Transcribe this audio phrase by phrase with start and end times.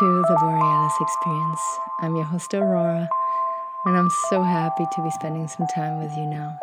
[0.00, 1.60] to the Borealis Experience.
[2.00, 3.06] I'm your host, Aurora,
[3.84, 6.58] and I'm so happy to be spending some time with you now.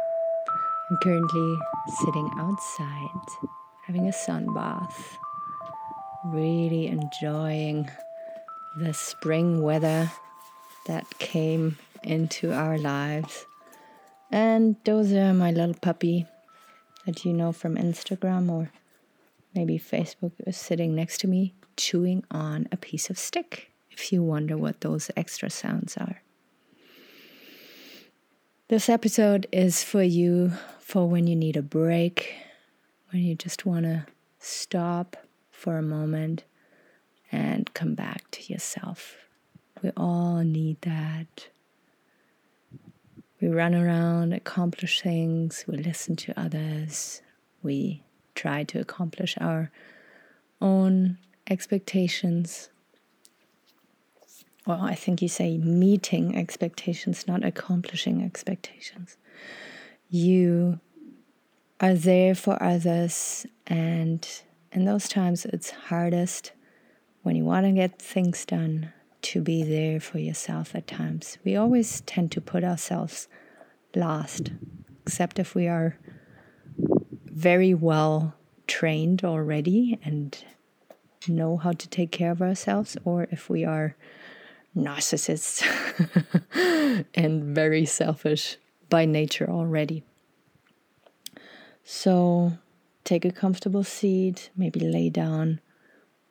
[0.89, 1.59] I'm currently
[2.03, 3.49] sitting outside,
[3.85, 5.19] having a sun bath,
[6.25, 7.91] really enjoying
[8.75, 10.11] the spring weather
[10.87, 13.45] that came into our lives.
[14.31, 16.25] And are my little puppy
[17.05, 18.71] that you know from Instagram or
[19.53, 24.21] maybe Facebook is sitting next to me chewing on a piece of stick, if you
[24.21, 26.21] wonder what those extra sounds are.
[28.67, 32.35] This episode is for you for when you need a break,
[33.11, 34.05] when you just want to
[34.39, 35.15] stop
[35.51, 36.43] for a moment
[37.31, 39.15] and come back to yourself.
[39.81, 41.47] We all need that.
[43.39, 47.21] We run around, accomplish things, we listen to others,
[47.61, 48.03] we
[48.33, 49.71] try to accomplish our
[50.59, 51.17] own
[51.49, 52.69] expectations.
[54.65, 59.17] Well, I think you say meeting expectations, not accomplishing expectations.
[60.09, 60.79] You
[61.79, 64.27] are there for others, and
[64.71, 66.51] in those times, it's hardest
[67.23, 71.37] when you want to get things done to be there for yourself at times.
[71.43, 73.27] We always tend to put ourselves
[73.95, 74.51] last,
[75.01, 75.97] except if we are
[77.25, 78.35] very well
[78.67, 80.37] trained already and
[81.27, 83.95] know how to take care of ourselves, or if we are
[84.75, 85.63] narcissists
[87.15, 88.57] and very selfish
[88.89, 90.03] by nature already.
[91.83, 92.53] So
[93.03, 95.59] take a comfortable seat, maybe lay down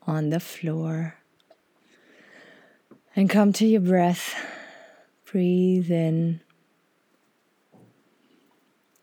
[0.06, 1.16] on the floor,
[3.14, 4.34] and come to your breath.
[5.24, 6.40] Breathe in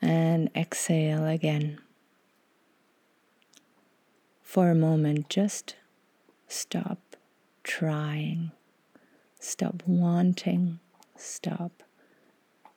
[0.02, 1.80] and exhale again
[4.54, 5.78] for a moment, just
[6.48, 7.16] stop
[7.64, 8.52] trying,
[9.40, 10.80] stop wanting,
[11.16, 11.82] stop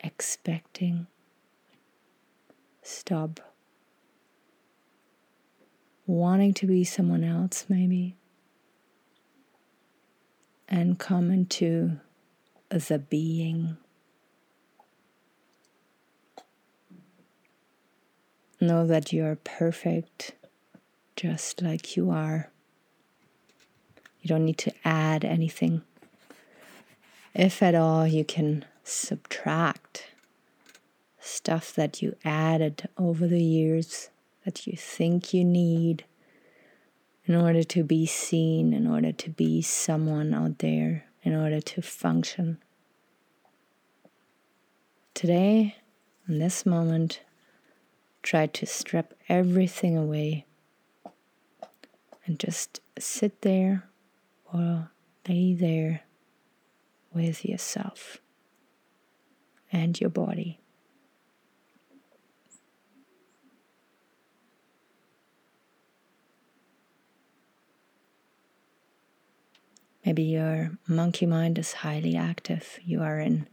[0.00, 1.06] expecting,
[2.82, 3.41] stop
[6.06, 8.16] wanting to be someone else, maybe,
[10.66, 12.00] and come into
[12.70, 13.76] the being.
[18.62, 20.32] Know that you are perfect
[21.16, 22.50] just like you are.
[24.21, 25.82] You don't need to add anything.
[27.34, 30.10] If at all, you can subtract
[31.19, 34.10] stuff that you added over the years
[34.44, 36.04] that you think you need
[37.27, 41.83] in order to be seen, in order to be someone out there, in order to
[41.83, 42.59] function.
[45.15, 45.77] Today,
[46.28, 47.21] in this moment,
[48.22, 50.45] try to strip everything away
[52.26, 53.84] and just sit there
[54.53, 54.91] or
[55.28, 56.03] lay there
[57.12, 58.19] with yourself
[59.72, 60.60] and your body.
[70.04, 72.78] Maybe your monkey mind is highly active.
[72.84, 73.48] You are in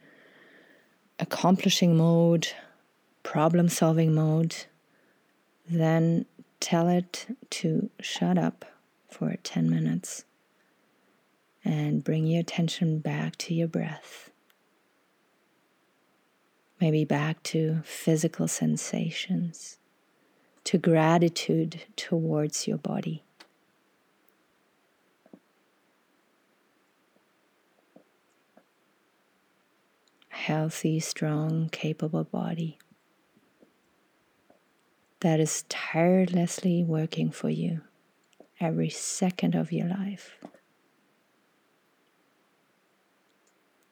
[1.18, 2.48] accomplishing mode,
[3.24, 4.56] problem solving mode.
[5.68, 6.28] Then
[6.64, 8.64] tell it to shut up
[9.10, 10.24] for 10 minutes
[11.66, 14.30] and bring your attention back to your breath.
[16.80, 19.78] Maybe back to physical sensations,
[20.64, 23.24] to gratitude towards your body.
[30.44, 32.78] healthy, strong, capable body
[35.24, 37.80] that is tirelessly working for you
[38.60, 40.38] every second of your life.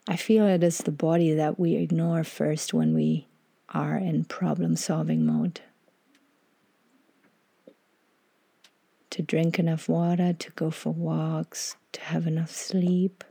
[0.10, 3.28] I feel it is the body that we ignore first when we
[3.70, 5.62] are in problem solving mode.
[9.12, 13.24] To drink enough water, to go for walks, to have enough sleep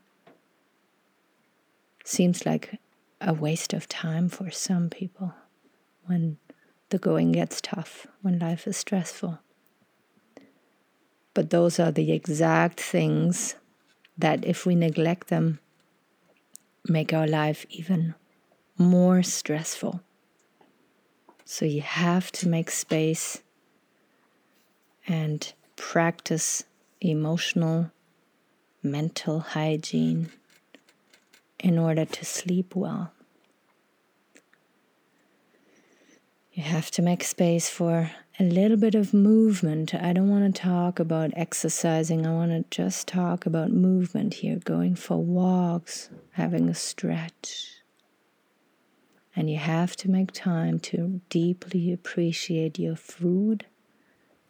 [2.02, 2.78] seems like
[3.20, 5.34] a waste of time for some people
[6.06, 6.38] when
[6.90, 9.38] the going gets tough, when life is stressful.
[11.34, 13.54] But those are the exact things
[14.18, 15.60] that, if we neglect them,
[16.86, 18.14] make our life even
[18.76, 20.00] more stressful.
[21.44, 23.42] So you have to make space
[25.06, 26.64] and practice
[27.00, 27.90] emotional,
[28.82, 30.30] mental hygiene
[31.58, 33.12] in order to sleep well.
[36.52, 39.94] You have to make space for a little bit of movement.
[39.94, 42.26] I don't want to talk about exercising.
[42.26, 47.68] I want to just talk about movement here, going for walks, having a stretch.
[49.36, 53.66] And you have to make time to deeply appreciate your food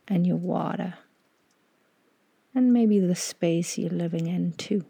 [0.08, 0.94] and your water.
[2.54, 4.86] And maybe the space you're living in too.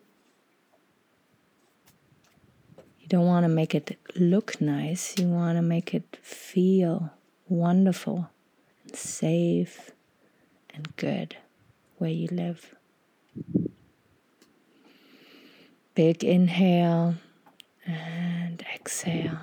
[2.77, 7.11] You don't want to make it look nice, you want to make it feel
[7.49, 8.31] wonderful
[8.85, 9.91] and safe
[10.73, 11.37] and good
[11.99, 12.77] where you live.
[15.97, 17.17] Big inhale
[17.85, 19.41] and exhale.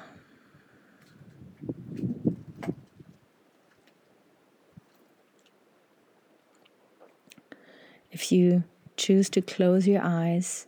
[8.13, 8.63] If you
[8.95, 10.67] choose to close your eyes,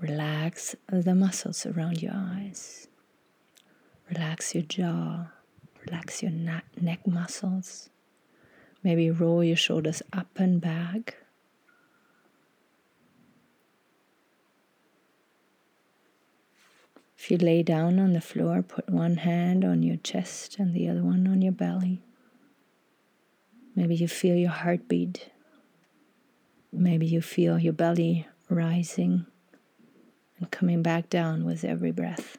[0.00, 2.88] relax the muscles around your eyes.
[4.08, 5.26] Relax your jaw.
[5.86, 7.90] Relax your neck muscles.
[8.82, 11.16] Maybe roll your shoulders up and back.
[17.18, 20.88] If you lay down on the floor, put one hand on your chest and the
[20.88, 22.02] other one on your belly.
[23.76, 25.30] Maybe you feel your heartbeat.
[26.72, 29.26] Maybe you feel your belly rising
[30.40, 32.38] and coming back down with every breath.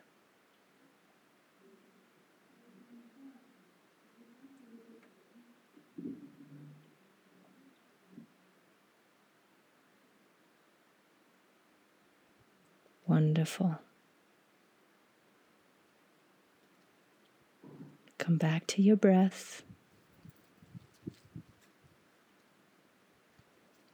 [13.05, 13.77] Wonderful.
[18.17, 19.63] Come back to your breath.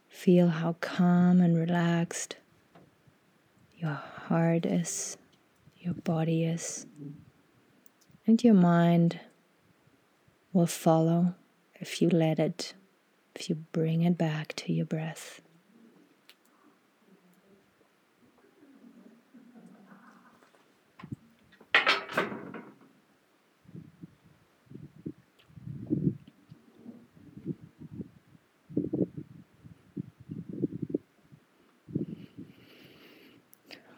[0.08, 2.36] Feel how calm and relaxed
[3.78, 5.16] your heart is,
[5.78, 6.86] your body is,
[8.26, 9.20] and your mind
[10.52, 11.34] will follow
[11.74, 12.74] if you let it,
[13.34, 15.40] if you bring it back to your breath.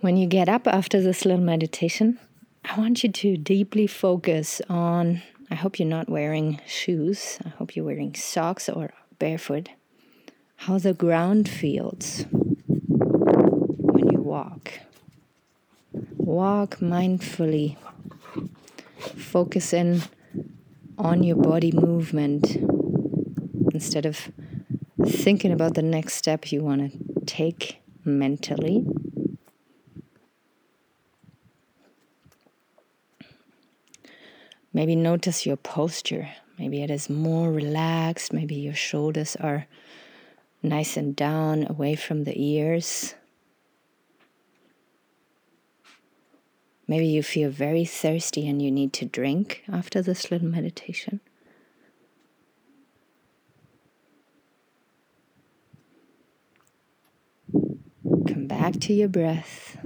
[0.00, 2.18] When you get up after this little meditation,
[2.64, 5.20] I want you to deeply focus on.
[5.50, 7.38] I hope you're not wearing shoes.
[7.44, 9.68] I hope you're wearing socks or barefoot.
[10.56, 14.72] How the ground feels when you walk.
[16.16, 17.76] Walk mindfully.
[19.16, 20.02] Focus in
[20.96, 22.56] on your body movement
[23.74, 24.30] instead of
[25.04, 28.86] thinking about the next step you want to take mentally.
[34.72, 36.28] Maybe notice your posture.
[36.58, 38.32] Maybe it is more relaxed.
[38.32, 39.66] Maybe your shoulders are
[40.62, 43.14] nice and down away from the ears.
[46.86, 51.20] Maybe you feel very thirsty and you need to drink after this little meditation.
[57.52, 59.78] Come back to your breath.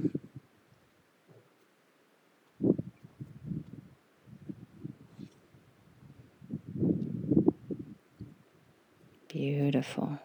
[9.74, 10.20] Beautiful.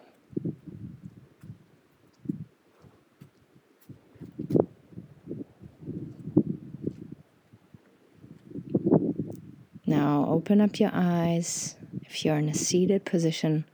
[9.88, 11.76] Now open up your eyes.
[12.04, 13.66] If you're in a seated position,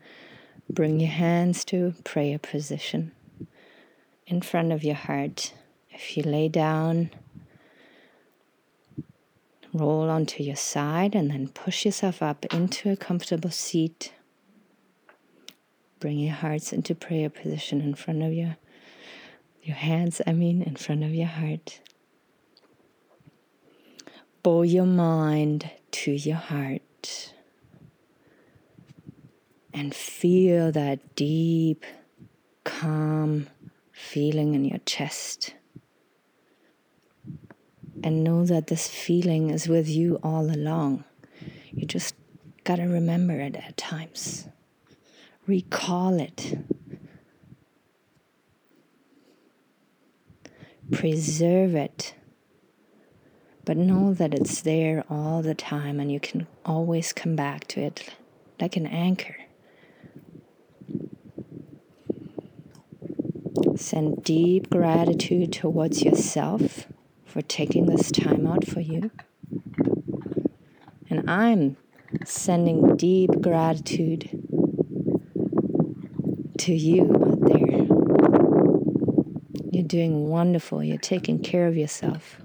[0.69, 3.11] bring your hands to prayer position
[4.27, 5.53] in front of your heart.
[5.89, 7.09] If you lay down,
[9.73, 14.13] roll onto your side and then push yourself up into a comfortable seat
[16.05, 18.53] Bring your hearts into prayer position in front of you.
[19.63, 21.79] Your hands, I mean, in front of your heart.
[24.43, 27.33] Bow your mind to your heart
[29.73, 31.83] and feel that deep,
[32.63, 33.47] calm
[33.91, 35.55] feeling in your chest.
[38.03, 41.03] And know that this feeling is with you all along.
[41.71, 42.13] You just
[42.63, 44.47] got to remember it at times
[45.47, 46.57] recall it.
[50.91, 52.15] Preserve it.
[53.63, 57.81] But know that it's there all the time and you can always come back to
[57.81, 58.09] it
[58.59, 59.37] like an anchor.
[63.75, 66.87] Send deep gratitude towards yourself
[67.25, 69.11] for taking this time out for you.
[71.09, 71.75] And I'm
[72.23, 74.44] sending deep gratitude
[76.65, 77.85] to you out there.
[79.71, 80.83] You're doing wonderful.
[80.83, 82.41] You're taking care of yourself.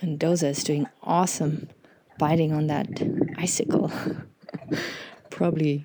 [0.00, 1.68] And Doza is doing awesome
[2.18, 2.88] biting on that
[3.36, 3.92] icicle.
[5.30, 5.84] Probably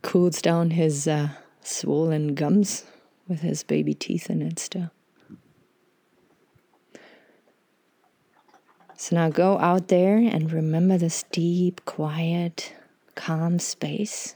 [0.00, 1.28] cools down his uh,
[1.60, 2.84] swollen gums
[3.28, 4.90] with his baby teeth in it still.
[8.96, 12.72] So now go out there and remember this deep, quiet,
[13.16, 14.34] calm space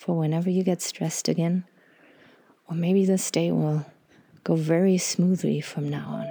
[0.00, 1.64] for whenever you get stressed again.
[2.68, 3.84] Or maybe this day will
[4.44, 6.26] go very smoothly from now on.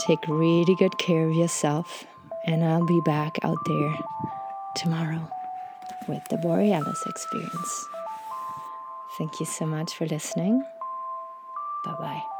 [0.00, 2.04] Take really good care of yourself,
[2.44, 3.96] and I'll be back out there
[4.76, 5.30] tomorrow
[6.08, 7.86] with the Borealis experience.
[9.16, 10.62] Thank you so much for listening.
[11.84, 12.37] Bye bye.